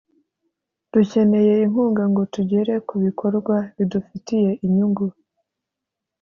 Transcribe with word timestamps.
Dukeneye 0.91 1.53
inkunga 1.65 2.03
ngo 2.11 2.21
tugere 2.33 2.73
ku 2.87 2.95
bikorwa 3.05 3.55
bidufitiye 3.77 4.51
inyungu 4.65 5.05